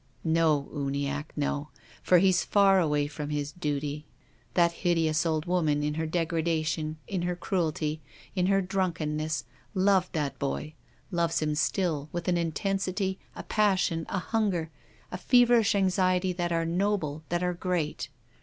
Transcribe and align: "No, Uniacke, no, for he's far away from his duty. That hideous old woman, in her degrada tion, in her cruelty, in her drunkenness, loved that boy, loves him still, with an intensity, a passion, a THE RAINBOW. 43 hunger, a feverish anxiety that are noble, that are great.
"No, 0.23 0.67
Uniacke, 0.73 1.29
no, 1.35 1.69
for 2.01 2.17
he's 2.17 2.43
far 2.43 2.79
away 2.79 3.05
from 3.05 3.29
his 3.29 3.51
duty. 3.51 4.07
That 4.55 4.71
hideous 4.71 5.27
old 5.27 5.45
woman, 5.45 5.83
in 5.83 5.93
her 5.93 6.07
degrada 6.07 6.65
tion, 6.65 6.97
in 7.07 7.21
her 7.21 7.35
cruelty, 7.35 8.01
in 8.35 8.47
her 8.47 8.63
drunkenness, 8.63 9.45
loved 9.75 10.13
that 10.13 10.39
boy, 10.39 10.73
loves 11.11 11.39
him 11.39 11.53
still, 11.53 12.09
with 12.11 12.27
an 12.27 12.35
intensity, 12.37 13.19
a 13.35 13.43
passion, 13.43 14.07
a 14.09 14.13
THE 14.13 14.13
RAINBOW. 14.13 14.21
43 14.31 14.31
hunger, 14.39 14.71
a 15.11 15.17
feverish 15.19 15.75
anxiety 15.75 16.33
that 16.33 16.51
are 16.51 16.65
noble, 16.65 17.21
that 17.29 17.43
are 17.43 17.53
great. 17.53 18.09